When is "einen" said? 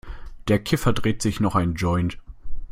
1.53-1.75